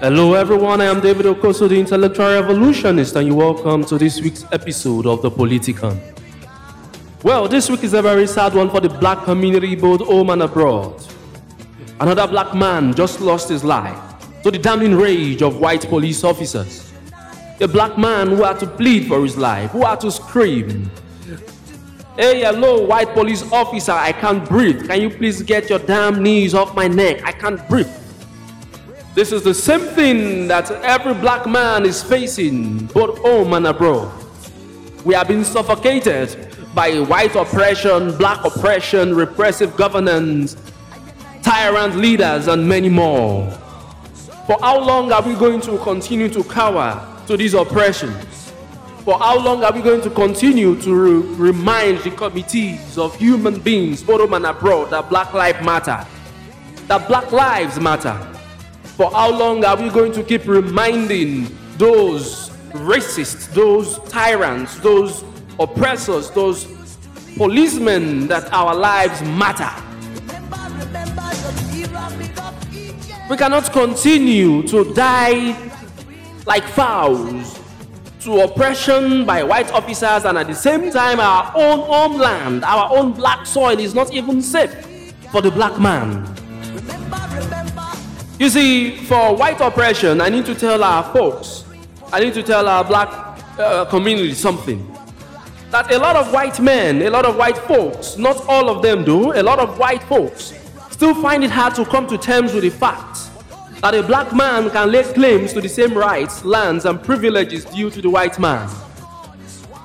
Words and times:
Hello, 0.00 0.34
everyone. 0.34 0.80
I 0.80 0.84
am 0.84 1.00
David 1.00 1.26
Okoso, 1.26 1.68
the 1.68 1.76
intellectual 1.76 2.28
revolutionist, 2.28 3.16
and 3.16 3.26
you're 3.26 3.36
welcome 3.36 3.84
to 3.86 3.98
this 3.98 4.20
week's 4.20 4.44
episode 4.52 5.06
of 5.06 5.22
The 5.22 5.30
Politicon. 5.30 5.98
Well, 7.24 7.48
this 7.48 7.68
week 7.68 7.82
is 7.82 7.94
a 7.94 8.00
very 8.00 8.28
sad 8.28 8.54
one 8.54 8.70
for 8.70 8.80
the 8.80 8.88
black 8.88 9.24
community, 9.24 9.74
both 9.74 10.02
home 10.02 10.30
and 10.30 10.42
abroad. 10.42 11.04
Another 11.98 12.28
black 12.28 12.54
man 12.54 12.94
just 12.94 13.20
lost 13.20 13.48
his 13.48 13.64
life 13.64 13.98
to 14.44 14.52
the 14.52 14.58
damning 14.58 14.94
rage 14.94 15.42
of 15.42 15.58
white 15.58 15.88
police 15.88 16.22
officers. 16.22 16.92
A 17.60 17.66
black 17.66 17.98
man 17.98 18.28
who 18.28 18.44
had 18.44 18.60
to 18.60 18.68
plead 18.68 19.08
for 19.08 19.20
his 19.20 19.36
life, 19.36 19.72
who 19.72 19.84
had 19.84 19.98
to 20.02 20.12
scream, 20.12 20.88
Hey, 22.16 22.42
hello, 22.42 22.84
white 22.86 23.14
police 23.14 23.42
officer, 23.50 23.92
I 23.92 24.12
can't 24.12 24.48
breathe. 24.48 24.86
Can 24.86 25.00
you 25.00 25.10
please 25.10 25.42
get 25.42 25.68
your 25.68 25.80
damn 25.80 26.22
knees 26.22 26.54
off 26.54 26.72
my 26.76 26.86
neck? 26.86 27.24
I 27.24 27.32
can't 27.32 27.68
breathe. 27.68 27.88
This 29.18 29.32
is 29.32 29.42
the 29.42 29.52
same 29.52 29.80
thing 29.80 30.46
that 30.46 30.70
every 30.70 31.12
black 31.12 31.44
man 31.44 31.84
is 31.84 32.04
facing, 32.04 32.86
both 32.86 33.18
home 33.18 33.52
and 33.52 33.66
abroad. 33.66 34.12
We 35.04 35.16
are 35.16 35.24
being 35.24 35.42
suffocated 35.42 36.54
by 36.72 37.00
white 37.00 37.34
oppression, 37.34 38.16
black 38.16 38.44
oppression, 38.44 39.16
repressive 39.16 39.74
governance, 39.74 40.56
tyrant 41.42 41.96
leaders, 41.96 42.46
and 42.46 42.68
many 42.68 42.88
more. 42.88 43.50
For 44.46 44.56
how 44.60 44.78
long 44.78 45.10
are 45.10 45.22
we 45.22 45.34
going 45.34 45.62
to 45.62 45.78
continue 45.78 46.28
to 46.28 46.44
cower 46.44 47.04
to 47.26 47.36
these 47.36 47.54
oppressions? 47.54 48.52
For 49.04 49.18
how 49.18 49.36
long 49.44 49.64
are 49.64 49.72
we 49.72 49.82
going 49.82 50.02
to 50.02 50.10
continue 50.10 50.80
to 50.82 50.94
re- 50.94 51.50
remind 51.50 51.98
the 52.04 52.12
committees 52.12 52.96
of 52.96 53.16
human 53.16 53.58
beings, 53.58 54.00
both 54.00 54.20
home 54.20 54.34
and 54.34 54.46
abroad, 54.46 54.90
that 54.90 55.08
Black 55.08 55.34
Lives 55.34 55.66
Matter? 55.66 56.06
That 56.86 57.08
Black 57.08 57.32
Lives 57.32 57.80
Matter. 57.80 58.37
For 58.98 59.08
how 59.12 59.30
long 59.30 59.64
are 59.64 59.80
we 59.80 59.90
going 59.90 60.10
to 60.10 60.24
keep 60.24 60.44
reminding 60.48 61.56
those 61.76 62.50
racists, 62.72 63.48
those 63.54 64.00
tyrants, 64.10 64.76
those 64.80 65.22
oppressors, 65.60 66.32
those 66.32 66.66
policemen 67.36 68.26
that 68.26 68.52
our 68.52 68.74
lives 68.74 69.22
matter? 69.22 69.70
We 73.30 73.36
cannot 73.36 73.72
continue 73.72 74.66
to 74.66 74.92
die 74.94 75.56
like 76.44 76.64
fowls 76.64 77.60
to 78.22 78.40
oppression 78.40 79.24
by 79.24 79.44
white 79.44 79.70
officers, 79.70 80.24
and 80.24 80.36
at 80.36 80.48
the 80.48 80.56
same 80.56 80.90
time, 80.90 81.20
our 81.20 81.52
own 81.54 81.86
homeland, 81.86 82.64
our 82.64 82.90
own 82.98 83.12
black 83.12 83.46
soil 83.46 83.78
is 83.78 83.94
not 83.94 84.12
even 84.12 84.42
safe 84.42 84.74
for 85.30 85.40
the 85.40 85.52
black 85.52 85.78
man. 85.78 86.37
You 88.38 88.48
see, 88.48 88.94
for 88.94 89.34
white 89.34 89.60
oppression, 89.60 90.20
I 90.20 90.28
need 90.28 90.46
to 90.46 90.54
tell 90.54 90.84
our 90.84 91.02
folks, 91.12 91.64
I 92.12 92.20
need 92.20 92.34
to 92.34 92.42
tell 92.44 92.68
our 92.68 92.84
black 92.84 93.08
uh, 93.58 93.84
community 93.86 94.32
something. 94.32 94.86
That 95.72 95.92
a 95.92 95.98
lot 95.98 96.14
of 96.14 96.32
white 96.32 96.60
men, 96.60 97.02
a 97.02 97.10
lot 97.10 97.24
of 97.24 97.36
white 97.36 97.58
folks, 97.58 98.16
not 98.16 98.46
all 98.46 98.70
of 98.70 98.80
them 98.80 99.04
do, 99.04 99.32
a 99.32 99.42
lot 99.42 99.58
of 99.58 99.76
white 99.76 100.04
folks 100.04 100.54
still 100.90 101.20
find 101.20 101.42
it 101.42 101.50
hard 101.50 101.74
to 101.74 101.84
come 101.84 102.06
to 102.06 102.16
terms 102.16 102.54
with 102.54 102.62
the 102.62 102.70
fact 102.70 103.18
that 103.82 103.94
a 103.94 104.04
black 104.04 104.32
man 104.32 104.70
can 104.70 104.92
lay 104.92 105.02
claims 105.02 105.52
to 105.52 105.60
the 105.60 105.68
same 105.68 105.98
rights, 105.98 106.44
lands, 106.44 106.84
and 106.84 107.02
privileges 107.02 107.64
due 107.64 107.90
to 107.90 108.00
the 108.00 108.08
white 108.08 108.38
man. 108.38 108.68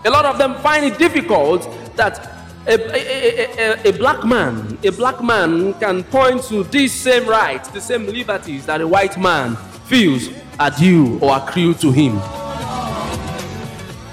A 0.05 0.11
lot 0.11 0.25
of 0.25 0.37
them 0.37 0.55
find 0.61 0.85
it 0.85 0.99
difficult 0.99 1.67
that 1.95 2.32
a, 2.65 2.75
a, 2.75 3.85
a, 3.85 3.89
a, 3.89 3.93
black 3.93 4.23
man, 4.23 4.77
a 4.83 4.91
black 4.91 5.21
man 5.21 5.73
can 5.75 6.03
point 6.05 6.43
to 6.43 6.63
these 6.65 6.93
same 6.93 7.27
rights, 7.27 7.67
the 7.69 7.81
same 7.81 8.05
liberties 8.05 8.65
that 8.65 8.79
a 8.79 8.87
white 8.87 9.19
man 9.19 9.55
feels 9.85 10.29
are 10.59 10.71
due 10.71 11.19
or 11.19 11.35
accrue 11.35 11.73
to 11.73 11.91
him. 11.91 12.15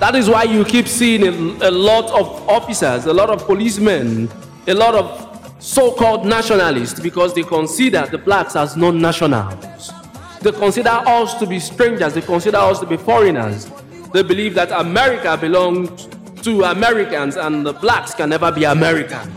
That 0.01 0.15
is 0.17 0.29
why 0.29 0.45
you 0.45 0.65
keep 0.65 0.89
seeing 0.89 1.23
a, 1.25 1.69
a 1.69 1.71
lot 1.71 2.11
of 2.11 2.49
officers, 2.49 3.07
a 3.07 3.13
lot 3.13 3.31
of 3.31 3.45
policemen, 3.45 4.29
a 4.67 4.75
lot 4.75 4.95
of 4.95 5.31
so-called 5.63 6.27
nationalists 6.27 6.99
because 6.99 7.35
they 7.35 7.43
consider 7.43 8.07
the 8.07 8.19
blacks 8.19 8.57
as 8.57 8.77
non-nationals. 8.77 9.93
They 10.41 10.53
consider 10.53 10.89
us 10.89 11.35
to 11.35 11.47
be 11.47 11.61
strangers, 11.61 12.15
they 12.15 12.23
consider 12.23 12.57
us 12.57 12.81
to 12.81 12.87
be 12.87 12.97
foreigners. 12.97 13.71
They 14.13 14.23
believe 14.23 14.55
that 14.55 14.73
America 14.73 15.37
belongs 15.37 16.09
to 16.43 16.65
Americans 16.65 17.37
and 17.37 17.67
the 17.67 17.73
blacks 17.73 18.15
can 18.15 18.31
never 18.31 18.51
be 18.51 18.65
American. 18.65 19.31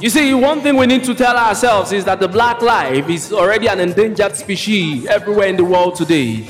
You 0.00 0.10
see, 0.10 0.34
one 0.34 0.60
thing 0.60 0.76
we 0.76 0.86
need 0.86 1.04
to 1.04 1.14
tell 1.14 1.36
ourselves 1.36 1.90
is 1.90 2.04
that 2.04 2.20
the 2.20 2.28
black 2.28 2.60
life 2.60 3.08
is 3.08 3.32
already 3.32 3.66
an 3.66 3.80
endangered 3.80 4.36
species 4.36 5.06
everywhere 5.06 5.48
in 5.48 5.56
the 5.56 5.64
world 5.64 5.96
today, 5.96 6.48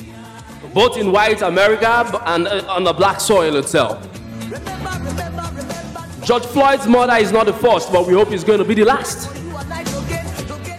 both 0.74 0.96
in 0.96 1.12
white 1.12 1.42
America 1.42 2.20
and 2.26 2.48
uh, 2.48 2.64
on 2.68 2.84
the 2.84 2.92
black 2.92 3.20
soil 3.20 3.56
itself. 3.56 4.02
George 6.24 6.44
Floyd's 6.46 6.88
murder 6.88 7.14
is 7.14 7.30
not 7.30 7.46
the 7.46 7.52
first, 7.52 7.92
but 7.92 8.06
we 8.06 8.14
hope 8.14 8.32
it's 8.32 8.42
going 8.42 8.58
to 8.58 8.64
be 8.64 8.74
the 8.74 8.84
last. 8.84 9.32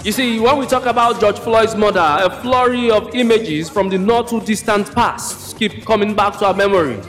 You 0.05 0.11
see, 0.11 0.39
when 0.39 0.57
we 0.57 0.67
talk 0.67 0.85
about 0.85 1.21
George 1.21 1.39
Floyd's 1.39 1.75
murder, 1.75 1.99
a 1.99 2.29
flurry 2.41 2.91
of 2.91 3.15
images 3.15 3.69
from 3.69 3.89
the 3.89 3.97
not 3.97 4.27
too 4.27 4.41
distant 4.41 4.93
past 4.93 5.46
keep 5.57 5.85
coming 5.85 6.13
back 6.13 6.37
to 6.37 6.45
our 6.45 6.53
memory. 6.53 6.99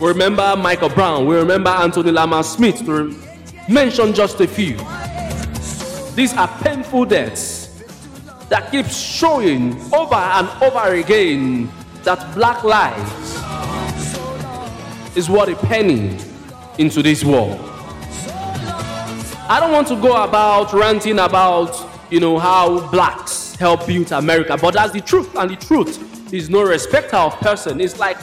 We 0.00 0.08
remember 0.08 0.56
Michael 0.56 0.88
Brown, 0.88 1.26
we 1.26 1.36
remember 1.36 1.70
Anthony 1.70 2.10
Lamar 2.10 2.42
Smith, 2.42 2.84
to 2.84 3.14
mention 3.68 4.12
just 4.12 4.40
a 4.40 4.48
few. 4.48 4.76
These 6.14 6.36
are 6.36 6.48
painful 6.62 7.04
deaths 7.04 7.84
that 8.48 8.70
keep 8.72 8.86
showing 8.86 9.80
over 9.92 10.14
and 10.14 10.48
over 10.62 10.94
again 10.94 11.70
that 12.02 12.34
black 12.34 12.64
lives 12.64 13.36
is 15.16 15.28
what 15.28 15.48
a 15.48 15.56
penny 15.56 16.18
into 16.78 17.02
this 17.02 17.22
world. 17.24 17.60
I 19.50 19.58
don't 19.60 19.72
want 19.72 19.88
to 19.88 19.96
go 19.96 20.22
about 20.24 20.72
ranting 20.72 21.18
about 21.20 21.88
you 22.10 22.20
know, 22.20 22.38
how 22.38 22.90
blacks 22.90 23.54
help 23.56 23.86
build 23.86 24.12
America. 24.12 24.56
But 24.60 24.74
that's 24.74 24.92
the 24.92 25.00
truth, 25.00 25.34
and 25.36 25.50
the 25.50 25.56
truth 25.56 26.17
is 26.32 26.50
no 26.50 26.62
respecter 26.62 27.16
of 27.16 27.38
person. 27.40 27.80
It's 27.80 27.98
like 27.98 28.18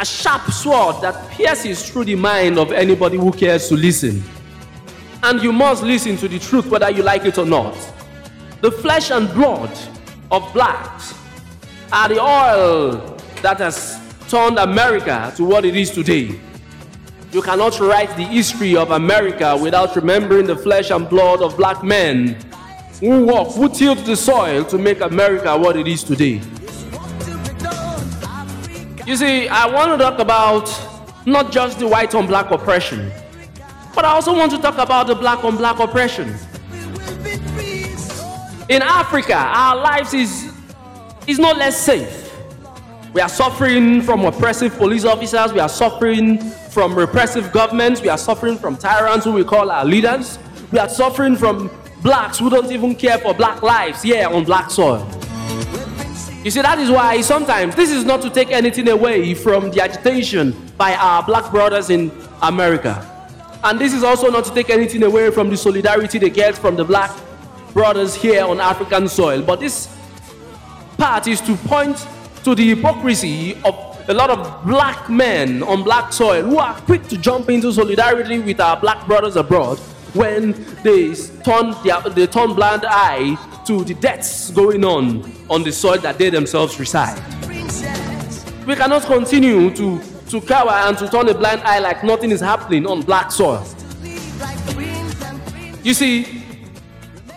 a 0.00 0.04
sharp 0.04 0.50
sword 0.50 1.00
that 1.02 1.30
pierces 1.30 1.88
through 1.88 2.04
the 2.04 2.14
mind 2.14 2.58
of 2.58 2.72
anybody 2.72 3.16
who 3.16 3.32
cares 3.32 3.68
to 3.68 3.74
listen. 3.74 4.22
And 5.22 5.42
you 5.42 5.52
must 5.52 5.82
listen 5.82 6.16
to 6.18 6.28
the 6.28 6.38
truth 6.38 6.66
whether 6.66 6.90
you 6.90 7.02
like 7.02 7.24
it 7.24 7.38
or 7.38 7.46
not. 7.46 7.76
The 8.60 8.70
flesh 8.70 9.10
and 9.10 9.32
blood 9.34 9.76
of 10.30 10.52
blacks 10.52 11.14
are 11.92 12.08
the 12.08 12.20
oil 12.20 13.16
that 13.42 13.58
has 13.58 14.00
turned 14.28 14.58
America 14.58 15.32
to 15.36 15.44
what 15.44 15.64
it 15.64 15.74
is 15.74 15.90
today. 15.90 16.38
You 17.32 17.42
cannot 17.42 17.78
write 17.80 18.16
the 18.16 18.24
history 18.24 18.76
of 18.76 18.90
America 18.90 19.56
without 19.56 19.94
remembering 19.96 20.46
the 20.46 20.56
flesh 20.56 20.90
and 20.90 21.08
blood 21.08 21.42
of 21.42 21.56
black 21.56 21.82
men 21.82 22.38
who 23.00 23.26
work, 23.26 23.48
who 23.48 23.68
tilled 23.68 23.98
the 23.98 24.16
soil 24.16 24.64
to 24.64 24.78
make 24.78 25.00
America 25.00 25.56
what 25.56 25.76
it 25.76 25.86
is 25.86 26.02
today. 26.02 26.40
You 29.08 29.16
see, 29.16 29.48
I 29.48 29.64
want 29.64 29.90
to 29.92 29.96
talk 29.96 30.18
about 30.18 30.68
not 31.24 31.50
just 31.50 31.78
the 31.78 31.88
white 31.88 32.14
on 32.14 32.26
black 32.26 32.50
oppression, 32.50 33.10
but 33.94 34.04
I 34.04 34.08
also 34.08 34.36
want 34.36 34.52
to 34.52 34.58
talk 34.58 34.76
about 34.76 35.06
the 35.06 35.14
black 35.14 35.42
on 35.44 35.56
black 35.56 35.78
oppression. 35.80 36.28
In 38.68 38.82
Africa, 38.82 39.32
our 39.34 39.76
lives 39.76 40.12
is, 40.12 40.52
is 41.26 41.38
not 41.38 41.56
less 41.56 41.80
safe. 41.80 42.30
We 43.14 43.22
are 43.22 43.30
suffering 43.30 44.02
from 44.02 44.26
oppressive 44.26 44.76
police 44.76 45.06
officers, 45.06 45.54
we 45.54 45.60
are 45.60 45.70
suffering 45.70 46.38
from 46.68 46.94
repressive 46.94 47.50
governments, 47.50 48.02
we 48.02 48.10
are 48.10 48.18
suffering 48.18 48.58
from 48.58 48.76
tyrants 48.76 49.24
who 49.24 49.32
we 49.32 49.42
call 49.42 49.70
our 49.70 49.86
leaders, 49.86 50.38
we 50.70 50.78
are 50.78 50.88
suffering 50.90 51.34
from 51.34 51.70
blacks 52.02 52.38
who 52.38 52.50
don't 52.50 52.70
even 52.70 52.94
care 52.94 53.16
for 53.16 53.32
black 53.32 53.62
lives 53.62 54.02
here 54.02 54.28
on 54.28 54.44
black 54.44 54.70
soil. 54.70 55.17
You 56.48 56.52
see, 56.52 56.62
that 56.62 56.78
is 56.78 56.90
why 56.90 57.20
sometimes 57.20 57.76
this 57.76 57.90
is 57.90 58.06
not 58.06 58.22
to 58.22 58.30
take 58.30 58.50
anything 58.52 58.88
away 58.88 59.34
from 59.34 59.70
the 59.70 59.82
agitation 59.82 60.56
by 60.78 60.94
our 60.94 61.22
black 61.22 61.50
brothers 61.50 61.90
in 61.90 62.10
America. 62.40 63.04
And 63.62 63.78
this 63.78 63.92
is 63.92 64.02
also 64.02 64.30
not 64.30 64.46
to 64.46 64.54
take 64.54 64.70
anything 64.70 65.02
away 65.02 65.30
from 65.30 65.50
the 65.50 65.58
solidarity 65.58 66.16
they 66.16 66.30
get 66.30 66.56
from 66.56 66.74
the 66.74 66.86
black 66.86 67.10
brothers 67.74 68.14
here 68.14 68.46
on 68.46 68.60
African 68.60 69.08
soil. 69.08 69.42
But 69.42 69.60
this 69.60 69.94
part 70.96 71.26
is 71.26 71.42
to 71.42 71.54
point 71.54 72.06
to 72.44 72.54
the 72.54 72.74
hypocrisy 72.74 73.54
of 73.62 74.02
a 74.08 74.14
lot 74.14 74.30
of 74.30 74.64
black 74.64 75.10
men 75.10 75.62
on 75.62 75.82
black 75.82 76.14
soil 76.14 76.44
who 76.44 76.56
are 76.56 76.80
quick 76.80 77.06
to 77.08 77.18
jump 77.18 77.50
into 77.50 77.70
solidarity 77.74 78.38
with 78.38 78.58
our 78.58 78.80
black 78.80 79.06
brothers 79.06 79.36
abroad 79.36 79.78
when 80.14 80.52
they 80.82 81.14
turn, 81.44 81.74
their, 81.84 82.00
they 82.10 82.26
turn 82.26 82.54
blind 82.54 82.84
eye 82.86 83.36
to 83.66 83.84
the 83.84 83.94
deaths 83.94 84.50
going 84.50 84.84
on 84.84 85.30
on 85.50 85.62
the 85.62 85.72
soil 85.72 85.98
that 85.98 86.18
they 86.18 86.30
themselves 86.30 86.78
reside. 86.80 87.18
We 88.66 88.76
cannot 88.76 89.02
continue 89.02 89.74
to, 89.76 90.00
to 90.28 90.40
cower 90.42 90.70
and 90.70 90.96
to 90.98 91.08
turn 91.08 91.28
a 91.28 91.34
blind 91.34 91.62
eye 91.62 91.78
like 91.78 92.04
nothing 92.04 92.30
is 92.30 92.40
happening 92.40 92.86
on 92.86 93.02
black 93.02 93.30
soil. 93.32 93.66
You 95.82 95.94
see, 95.94 96.42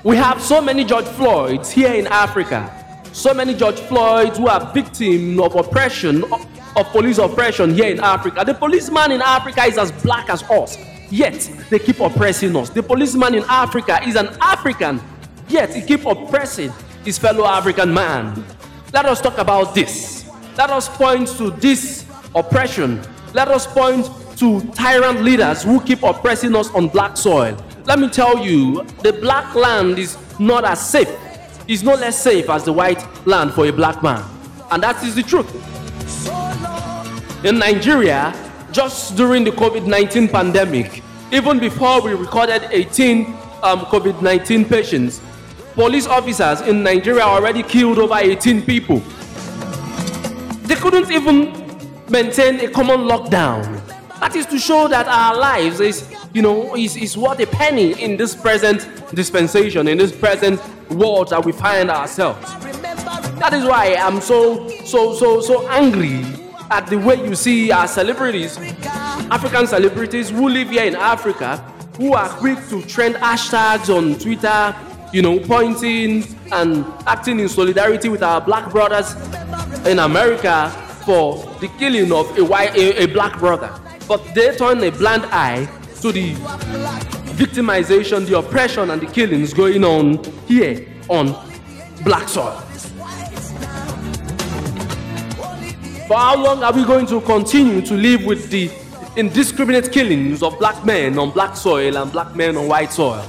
we 0.03 0.17
have 0.17 0.41
so 0.41 0.61
many 0.61 0.83
George 0.83 1.05
Floyds 1.05 1.71
here 1.71 1.93
in 1.93 2.07
Africa. 2.07 2.77
So 3.13 3.33
many 3.33 3.53
George 3.53 3.79
Floyds 3.79 4.37
who 4.37 4.47
are 4.47 4.73
victims 4.73 5.39
of 5.39 5.55
oppression, 5.55 6.23
of 6.75 6.85
police 6.91 7.17
oppression 7.17 7.73
here 7.73 7.91
in 7.91 7.99
Africa. 7.99 8.43
The 8.45 8.53
policeman 8.53 9.11
in 9.11 9.21
Africa 9.21 9.63
is 9.65 9.77
as 9.77 9.91
black 9.91 10.29
as 10.29 10.43
us, 10.43 10.77
yet 11.11 11.49
they 11.69 11.79
keep 11.79 11.99
oppressing 11.99 12.55
us. 12.55 12.69
The 12.69 12.81
policeman 12.81 13.35
in 13.35 13.43
Africa 13.47 13.99
is 14.07 14.15
an 14.15 14.29
African, 14.41 15.01
yet 15.47 15.73
he 15.73 15.81
keep 15.81 16.05
oppressing 16.05 16.71
his 17.03 17.17
fellow 17.17 17.45
African 17.45 17.93
man. 17.93 18.43
Let 18.93 19.05
us 19.05 19.21
talk 19.21 19.37
about 19.37 19.75
this. 19.75 20.29
Let 20.57 20.69
us 20.69 20.89
point 20.89 21.27
to 21.37 21.51
this 21.51 22.05
oppression. 22.35 23.01
Let 23.33 23.47
us 23.47 23.67
point 23.67 24.09
to 24.37 24.61
tyrant 24.71 25.21
leaders 25.21 25.63
who 25.63 25.79
keep 25.81 26.03
oppressing 26.03 26.55
us 26.55 26.69
on 26.71 26.87
black 26.87 27.17
soil. 27.17 27.57
Let 27.85 27.99
me 27.99 28.09
tell 28.09 28.45
you, 28.45 28.83
the 29.01 29.13
black 29.13 29.55
land 29.55 29.97
is 29.99 30.17
not 30.39 30.65
as 30.65 30.87
safe, 30.89 31.09
is 31.67 31.83
no 31.83 31.93
less 31.93 32.21
safe 32.21 32.49
as 32.49 32.63
the 32.63 32.73
white 32.73 33.03
land 33.27 33.53
for 33.53 33.65
a 33.65 33.71
black 33.71 34.01
man. 34.03 34.23
And 34.71 34.81
that 34.83 35.03
is 35.03 35.15
the 35.15 35.23
truth. 35.23 35.49
In 37.43 37.57
Nigeria, 37.57 38.33
just 38.71 39.15
during 39.15 39.43
the 39.43 39.51
COVID 39.51 39.85
19 39.85 40.27
pandemic, 40.29 41.03
even 41.31 41.59
before 41.59 42.01
we 42.01 42.13
recorded 42.13 42.67
18 42.71 43.25
um, 43.63 43.81
COVID 43.85 44.21
19 44.21 44.65
patients, 44.65 45.21
police 45.73 46.07
officers 46.07 46.61
in 46.61 46.83
Nigeria 46.83 47.23
already 47.23 47.63
killed 47.63 47.97
over 47.99 48.15
18 48.15 48.61
people. 48.63 48.99
They 50.63 50.75
couldn't 50.75 51.11
even 51.11 51.51
maintain 52.09 52.59
a 52.61 52.69
common 52.69 53.01
lockdown. 53.01 53.81
That 54.19 54.35
is 54.35 54.45
to 54.47 54.59
show 54.59 54.87
that 54.87 55.07
our 55.07 55.35
lives 55.37 55.79
is, 55.79 56.13
you 56.33 56.41
know, 56.41 56.75
is, 56.75 56.95
is 56.95 57.17
worth 57.17 57.39
a 57.39 57.47
penny 57.47 57.99
in 58.01 58.17
this 58.17 58.35
present 58.35 58.87
dispensation, 59.15 59.87
in 59.87 59.97
this 59.97 60.11
present 60.11 60.61
world 60.91 61.29
that 61.29 61.43
we 61.43 61.51
find 61.51 61.89
ourselves. 61.89 62.39
That 63.39 63.53
is 63.53 63.65
why 63.65 63.95
I'm 63.95 64.21
so, 64.21 64.67
so, 64.85 65.15
so, 65.15 65.41
so 65.41 65.67
angry 65.69 66.40
at 66.71 66.87
the 66.87 66.97
way 66.97 67.15
you 67.23 67.35
see 67.35 67.69
our 67.69 67.87
celebrities, 67.87 68.57
African 69.29 69.67
celebrities 69.67 70.29
who 70.29 70.47
live 70.47 70.69
here 70.69 70.85
in 70.85 70.95
Africa, 70.95 71.57
who 71.97 72.13
are 72.13 72.29
quick 72.29 72.57
to 72.69 72.81
trend 72.83 73.15
hashtags 73.15 73.93
on 73.95 74.17
Twitter, 74.17 74.73
you 75.11 75.21
know, 75.21 75.37
pointing 75.39 76.23
and 76.53 76.85
acting 77.05 77.41
in 77.41 77.49
solidarity 77.49 78.07
with 78.07 78.23
our 78.23 78.39
black 78.39 78.71
brothers 78.71 79.13
in 79.85 79.99
America 79.99 80.69
for 81.05 81.45
the 81.59 81.67
killing 81.77 82.09
of 82.13 82.37
a, 82.37 82.43
white, 82.43 82.73
a, 82.77 83.03
a 83.03 83.05
black 83.07 83.37
brother. 83.37 83.69
But 84.07 84.33
they 84.33 84.55
turn 84.55 84.81
a 84.81 84.91
blind 84.91 85.25
eye 85.25 85.65
to 85.99 86.11
the 86.13 86.33
victimization, 87.35 88.25
the 88.25 88.37
oppression, 88.37 88.91
and 88.91 89.01
the 89.01 89.07
killings 89.07 89.53
going 89.53 89.83
on 89.83 90.23
here 90.47 90.87
on 91.09 91.35
black 92.03 92.29
soil. 92.29 92.63
For 96.11 96.17
how 96.17 96.43
long 96.43 96.61
are 96.61 96.73
we 96.73 96.83
going 96.83 97.05
to 97.05 97.21
continue 97.21 97.79
to 97.83 97.93
live 97.93 98.25
with 98.25 98.49
the 98.49 98.69
indiscriminate 99.15 99.93
killings 99.93 100.43
of 100.43 100.59
black 100.59 100.83
men 100.83 101.17
on 101.17 101.31
black 101.31 101.55
soil 101.55 101.95
and 101.95 102.11
black 102.11 102.35
men 102.35 102.57
on 102.57 102.67
white 102.67 102.91
soil? 102.91 103.25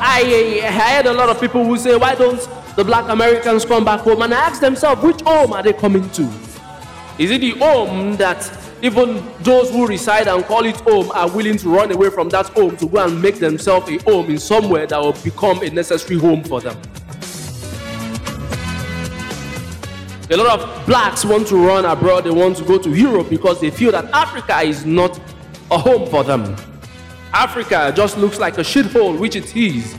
I, 0.00 0.60
I 0.62 0.70
heard 0.70 1.06
a 1.06 1.12
lot 1.12 1.30
of 1.30 1.40
people 1.40 1.64
who 1.64 1.76
say, 1.76 1.96
why 1.96 2.14
don't 2.14 2.48
the 2.76 2.84
black 2.84 3.10
Americans 3.10 3.64
come 3.64 3.84
back 3.84 4.02
home? 4.02 4.22
And 4.22 4.32
I 4.32 4.38
ask 4.38 4.60
themselves, 4.60 5.02
which 5.02 5.20
home 5.22 5.52
are 5.52 5.64
they 5.64 5.72
coming 5.72 6.08
to? 6.10 6.32
Is 7.18 7.32
it 7.32 7.40
the 7.40 7.58
home 7.58 8.16
that 8.18 8.48
even 8.82 9.20
those 9.40 9.68
who 9.68 9.88
reside 9.88 10.28
and 10.28 10.44
call 10.44 10.64
it 10.64 10.76
home 10.82 11.10
are 11.10 11.28
willing 11.28 11.56
to 11.56 11.70
run 11.70 11.90
away 11.90 12.10
from 12.10 12.28
that 12.28 12.46
home 12.50 12.76
to 12.76 12.86
go 12.86 13.04
and 13.04 13.20
make 13.20 13.40
themselves 13.40 13.90
a 13.90 13.98
home 14.08 14.30
in 14.30 14.38
somewhere 14.38 14.86
that 14.86 15.00
will 15.00 15.12
become 15.24 15.60
a 15.64 15.70
necessary 15.70 16.20
home 16.20 16.44
for 16.44 16.60
them? 16.60 16.80
A 20.32 20.36
lot 20.36 20.60
of 20.60 20.86
blacks 20.86 21.26
want 21.26 21.46
to 21.48 21.56
run 21.56 21.84
abroad, 21.84 22.24
they 22.24 22.30
want 22.30 22.56
to 22.56 22.64
go 22.64 22.78
to 22.78 22.94
Europe 22.94 23.28
because 23.28 23.60
they 23.60 23.70
feel 23.70 23.92
that 23.92 24.06
Africa 24.14 24.60
is 24.62 24.86
not 24.86 25.20
a 25.70 25.76
home 25.76 26.08
for 26.08 26.24
them. 26.24 26.56
Africa 27.34 27.92
just 27.94 28.16
looks 28.16 28.38
like 28.38 28.56
a 28.56 28.62
shithole, 28.62 29.18
which 29.18 29.36
it 29.36 29.54
is. 29.54 29.94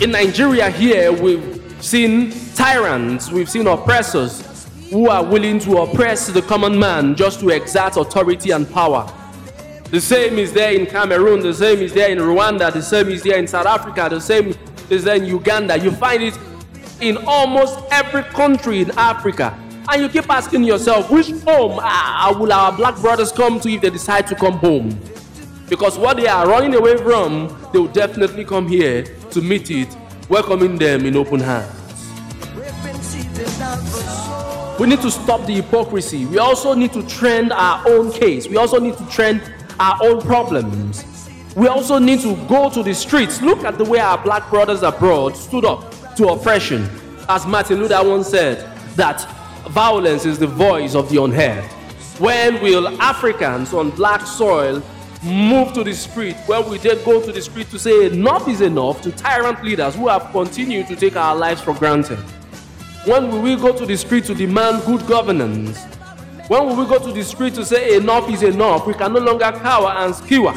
In 0.00 0.12
Nigeria, 0.12 0.70
here, 0.70 1.12
we've 1.12 1.62
seen 1.80 2.32
tyrants, 2.54 3.30
we've 3.30 3.50
seen 3.50 3.66
oppressors 3.66 4.66
who 4.88 5.10
are 5.10 5.22
willing 5.22 5.58
to 5.58 5.78
oppress 5.82 6.28
the 6.28 6.40
common 6.40 6.78
man 6.78 7.14
just 7.14 7.40
to 7.40 7.50
exert 7.50 7.98
authority 7.98 8.52
and 8.52 8.70
power. 8.70 9.06
The 9.90 10.00
same 10.00 10.38
is 10.38 10.54
there 10.54 10.72
in 10.72 10.86
Cameroon, 10.86 11.40
the 11.40 11.52
same 11.52 11.80
is 11.80 11.92
there 11.92 12.08
in 12.08 12.16
Rwanda, 12.16 12.72
the 12.72 12.82
same 12.82 13.08
is 13.10 13.22
there 13.22 13.38
in 13.38 13.46
South 13.46 13.66
Africa, 13.66 14.08
the 14.08 14.22
same 14.22 14.54
is 14.88 15.04
there 15.04 15.16
in 15.16 15.26
Uganda. 15.26 15.78
You 15.78 15.90
find 15.90 16.22
it 16.22 16.38
in 17.00 17.16
almost 17.26 17.78
every 17.90 18.22
country 18.24 18.80
in 18.80 18.90
Africa. 18.92 19.58
And 19.90 20.02
you 20.02 20.08
keep 20.08 20.30
asking 20.30 20.64
yourself, 20.64 21.10
which 21.10 21.30
home 21.42 21.80
uh, 21.82 22.34
will 22.38 22.52
our 22.52 22.72
black 22.72 22.96
brothers 23.00 23.32
come 23.32 23.58
to 23.60 23.68
if 23.70 23.80
they 23.80 23.90
decide 23.90 24.26
to 24.28 24.34
come 24.34 24.54
home? 24.54 24.98
Because 25.68 25.98
what 25.98 26.16
they 26.16 26.26
are 26.26 26.48
running 26.48 26.74
away 26.74 26.96
from, 26.96 27.56
they 27.72 27.78
will 27.78 27.88
definitely 27.88 28.44
come 28.44 28.68
here 28.68 29.04
to 29.30 29.40
meet 29.40 29.70
it, 29.70 29.88
welcoming 30.28 30.76
them 30.76 31.06
in 31.06 31.16
open 31.16 31.40
hands. 31.40 31.76
We 34.78 34.86
need 34.86 35.00
to 35.02 35.10
stop 35.10 35.46
the 35.46 35.54
hypocrisy. 35.54 36.26
We 36.26 36.38
also 36.38 36.74
need 36.74 36.92
to 36.92 37.06
trend 37.06 37.52
our 37.52 37.86
own 37.88 38.12
case. 38.12 38.48
We 38.48 38.56
also 38.56 38.78
need 38.78 38.96
to 38.96 39.06
trend 39.08 39.42
our 39.78 39.98
own 40.02 40.20
problems. 40.22 41.04
We 41.56 41.66
also 41.68 41.98
need 41.98 42.20
to 42.20 42.36
go 42.46 42.70
to 42.70 42.82
the 42.82 42.94
streets. 42.94 43.42
Look 43.42 43.64
at 43.64 43.76
the 43.76 43.84
way 43.84 43.98
our 43.98 44.22
black 44.22 44.48
brothers 44.50 44.82
abroad 44.82 45.36
stood 45.36 45.64
up 45.64 45.89
to 46.16 46.28
oppression. 46.28 46.88
As 47.28 47.46
Martin 47.46 47.80
Luther 47.80 48.02
once 48.02 48.28
said, 48.28 48.58
that 48.96 49.22
violence 49.68 50.26
is 50.26 50.38
the 50.38 50.46
voice 50.46 50.94
of 50.94 51.08
the 51.10 51.22
unheard. 51.22 51.64
When 52.18 52.60
will 52.62 52.88
Africans 53.00 53.72
on 53.72 53.90
black 53.90 54.26
soil 54.26 54.82
move 55.22 55.72
to 55.74 55.84
the 55.84 55.94
street? 55.94 56.36
When 56.46 56.64
will 56.68 56.78
they 56.78 57.02
go 57.04 57.20
to 57.24 57.32
the 57.32 57.40
street 57.40 57.70
to 57.70 57.78
say 57.78 58.06
enough 58.06 58.48
is 58.48 58.60
enough 58.60 59.00
to 59.02 59.12
tyrant 59.12 59.62
leaders 59.64 59.94
who 59.94 60.08
have 60.08 60.30
continued 60.32 60.88
to 60.88 60.96
take 60.96 61.16
our 61.16 61.36
lives 61.36 61.60
for 61.60 61.74
granted? 61.74 62.18
When 63.06 63.30
will 63.30 63.40
we 63.40 63.56
go 63.56 63.72
to 63.76 63.86
the 63.86 63.96
street 63.96 64.24
to 64.26 64.34
demand 64.34 64.84
good 64.84 65.06
governance? 65.06 65.82
When 66.48 66.66
will 66.66 66.76
we 66.76 66.84
go 66.84 66.98
to 66.98 67.12
the 67.12 67.22
street 67.22 67.54
to 67.54 67.64
say 67.64 67.96
enough 67.96 68.28
is 68.28 68.42
enough? 68.42 68.86
We 68.86 68.94
can 68.94 69.12
no 69.12 69.20
longer 69.20 69.52
cower 69.62 69.90
and 69.90 70.14
skewer 70.14 70.54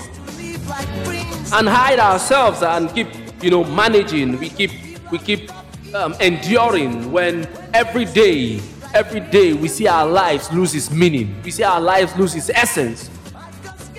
and 1.54 1.70
hide 1.70 2.00
ourselves 2.00 2.64
and 2.64 2.94
keep, 2.94 3.08
you 3.42 3.52
know, 3.52 3.64
managing. 3.64 4.40
We 4.40 4.50
keep, 4.50 4.72
we 5.14 5.20
keep 5.20 5.52
um, 5.94 6.16
enduring 6.20 7.12
when 7.12 7.48
every 7.72 8.04
day, 8.04 8.60
every 8.96 9.20
day 9.20 9.54
we 9.54 9.68
see 9.68 9.88
our 9.88 10.08
lives 10.08 10.52
lose 10.52 10.74
its 10.74 10.90
meaning. 10.90 11.40
We 11.44 11.52
see 11.52 11.62
our 11.62 11.80
lives 11.80 12.18
lose 12.18 12.34
its 12.34 12.50
essence. 12.50 13.12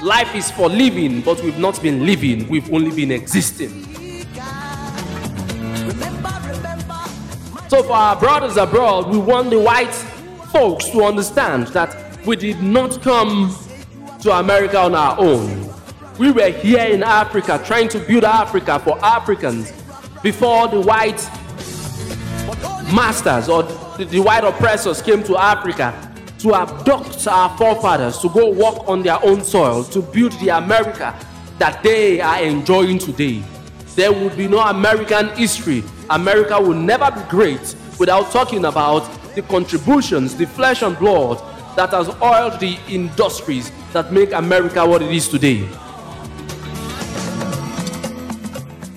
Life 0.03 0.35
is 0.35 0.51
for 0.51 0.69
living, 0.69 1.21
but 1.21 1.41
we've 1.41 1.57
not 1.57 1.81
been 1.81 2.05
living. 2.05 2.49
We've 2.49 2.69
only 2.73 2.91
been 2.91 3.13
existing. 3.13 3.85
So, 7.69 7.85
for 7.85 7.93
our 7.93 8.17
brothers 8.19 8.57
abroad, 8.57 9.09
we 9.09 9.19
want 9.19 9.51
the 9.51 9.61
white 9.61 9.95
folks 10.51 10.89
to 10.89 11.05
understand 11.05 11.69
that 11.69 12.27
we 12.27 12.35
did 12.35 12.61
not 12.61 13.03
come 13.03 13.57
to 14.21 14.33
America 14.33 14.81
on 14.81 14.97
our 14.97 15.17
own. 15.21 15.73
We 16.19 16.33
were 16.33 16.51
here 16.51 16.87
in 16.87 17.05
Africa 17.05 17.63
trying 17.65 17.89
to 17.91 18.01
build 18.01 18.25
Africa 18.25 18.81
for 18.81 18.99
Africans 19.05 19.73
before 20.25 20.69
the 20.69 20.81
white 20.81 21.21
masters 22.95 23.51
or 23.51 23.63
the, 23.99 24.21
white 24.21 24.43
oppressors 24.43 25.03
came 25.03 25.23
to 25.23 25.37
Africa 25.37 25.93
to 26.39 26.55
abduct 26.55 27.27
our 27.29 27.55
forefathers 27.59 28.19
to 28.19 28.31
go 28.31 28.51
work 28.51 28.89
on 28.89 29.03
their 29.03 29.23
own 29.23 29.45
soil 29.45 29.85
to 29.85 30.01
build 30.01 30.33
the 30.41 30.49
America 30.49 31.15
that 31.59 31.83
they 31.83 32.23
are 32.23 32.43
enjoying 32.43 32.99
today. 32.99 33.45
There 33.97 34.11
would 34.11 34.35
be 34.35 34.49
no 34.49 34.61
American 34.61 35.29
history. 35.37 35.85
America 36.09 36.59
would 36.59 36.79
never 36.79 37.11
be 37.11 37.21
great 37.29 37.77
without 38.01 38.33
talking 38.33 38.65
about 38.65 39.07
the 39.35 39.43
contributions, 39.43 40.35
the 40.35 40.47
flesh 40.47 40.81
and 40.81 40.99
blood 40.99 41.39
that 41.77 41.91
has 41.91 42.09
oiled 42.23 42.59
the 42.61 42.79
industries 42.89 43.71
that 43.93 44.11
make 44.11 44.33
America 44.33 44.87
what 44.87 45.03
it 45.03 45.13
is 45.13 45.29
today. 45.29 45.69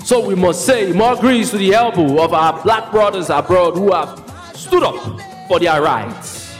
So 0.07 0.25
we 0.25 0.35
must 0.35 0.65
say 0.65 0.93
more 0.93 1.17
grace 1.17 1.51
to 1.51 1.57
the 1.57 1.73
elbow 1.73 2.23
of 2.23 2.33
our 2.33 2.63
black 2.63 2.91
brothers 2.91 3.29
abroad 3.29 3.73
who 3.75 3.91
have 3.91 4.17
stood 4.55 4.81
up 4.81 4.95
for 5.49 5.59
their 5.59 5.81
rights. 5.81 6.55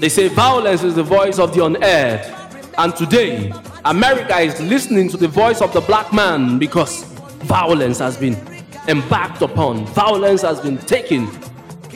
They 0.00 0.08
say 0.08 0.26
violence 0.26 0.82
is 0.82 0.96
the 0.96 1.04
voice 1.04 1.38
of 1.38 1.54
the 1.54 1.64
unheard. 1.64 2.20
And 2.76 2.96
today, 2.96 3.52
America 3.84 4.36
is 4.40 4.60
listening 4.60 5.08
to 5.10 5.16
the 5.16 5.28
voice 5.28 5.60
of 5.60 5.72
the 5.72 5.82
black 5.82 6.12
man 6.12 6.58
because 6.58 7.04
violence 7.44 8.00
has 8.00 8.16
been 8.16 8.36
embarked 8.88 9.40
upon, 9.40 9.86
violence 9.86 10.42
has 10.42 10.58
been 10.58 10.78
taken. 10.78 11.28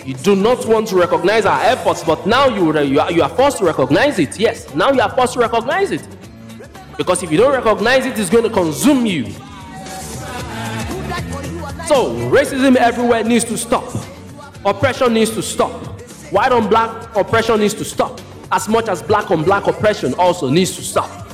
You 0.04 0.14
do 0.14 0.36
not 0.36 0.64
want 0.68 0.86
to 0.90 0.96
recognize 0.96 1.44
our 1.44 1.60
efforts, 1.62 2.04
but 2.04 2.24
now 2.24 2.46
you, 2.46 2.66
you, 2.82 3.00
are, 3.00 3.10
you 3.10 3.22
are 3.24 3.28
forced 3.28 3.58
to 3.58 3.64
recognize 3.64 4.20
it. 4.20 4.38
Yes, 4.38 4.72
now 4.76 4.92
you 4.92 5.00
are 5.00 5.10
forced 5.10 5.32
to 5.32 5.40
recognize 5.40 5.90
it. 5.90 6.06
Because 6.98 7.22
if 7.22 7.30
you 7.30 7.38
don't 7.38 7.52
recognize 7.52 8.04
it, 8.04 8.18
it's 8.18 8.28
going 8.28 8.44
to 8.44 8.50
consume 8.50 9.06
you. 9.06 9.30
So, 11.86 12.12
racism 12.28 12.76
everywhere 12.76 13.24
needs 13.24 13.44
to 13.44 13.56
stop. 13.56 13.88
Oppression 14.66 15.14
needs 15.14 15.30
to 15.30 15.40
stop. 15.40 15.70
White 16.32 16.52
on 16.52 16.68
black 16.68 17.16
oppression 17.16 17.60
needs 17.60 17.72
to 17.74 17.84
stop. 17.84 18.20
As 18.50 18.68
much 18.68 18.88
as 18.88 19.02
black 19.02 19.30
on 19.30 19.44
black 19.44 19.68
oppression 19.68 20.12
also 20.14 20.50
needs 20.50 20.74
to 20.76 20.82
stop. 20.82 21.28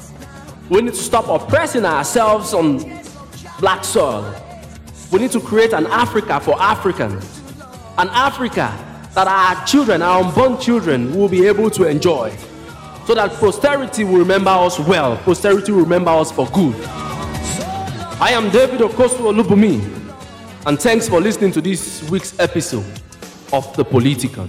We 0.68 0.82
need 0.82 0.94
to 0.94 1.00
stop 1.00 1.28
oppressing 1.28 1.84
ourselves 1.84 2.52
on 2.52 2.78
black 3.58 3.84
soil. 3.84 4.32
We 5.10 5.18
need 5.18 5.32
to 5.32 5.40
create 5.40 5.72
an 5.72 5.86
Africa 5.86 6.40
for 6.40 6.60
Africans. 6.60 7.40
An 7.96 8.08
Africa 8.10 8.72
that 9.14 9.26
our 9.26 9.66
children, 9.66 10.02
our 10.02 10.22
unborn 10.22 10.60
children, 10.60 11.16
will 11.16 11.28
be 11.28 11.46
able 11.46 11.70
to 11.70 11.84
enjoy. 11.88 12.36
So 13.06 13.14
that 13.14 13.32
posterity 13.32 14.02
will 14.04 14.18
remember 14.18 14.50
us 14.50 14.78
well. 14.78 15.16
Posterity 15.18 15.72
will 15.72 15.82
remember 15.82 16.10
us 16.10 16.32
for 16.32 16.46
good. 16.48 16.74
I 18.20 18.30
am 18.30 18.48
David 18.50 18.80
Okosu 18.80 19.18
Olubumi, 19.30 19.82
and 20.66 20.80
thanks 20.80 21.06
for 21.08 21.20
listening 21.20 21.52
to 21.52 21.60
this 21.60 22.08
week's 22.08 22.38
episode 22.38 22.86
of 23.52 23.76
The 23.76 23.84
Politican. 23.84 24.48